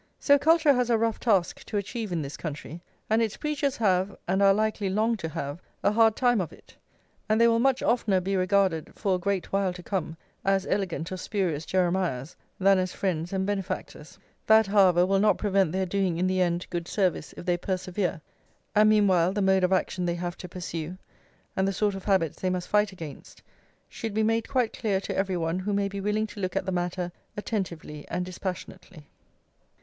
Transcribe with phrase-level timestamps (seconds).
[0.19, 4.17] So culture has a rough task to achieve in this country, and its preachers have,
[4.27, 6.75] and are likely long to have, a hard time of it,
[7.29, 11.11] and they will much oftener be regarded, for a great while to come, as elegant
[11.11, 14.17] or spurious Jeremiahs, than as friends and benefactors.
[14.47, 18.21] That, however, will not prevent their doing in the end good service if they persevere;
[18.73, 20.97] and meanwhile, the mode of action they have to pursue,
[21.55, 23.43] and the sort of habits they must fight against,
[23.87, 26.65] should be made quite clear to every one who may be willing to look at
[26.65, 29.05] the matter attentively and dispassionately.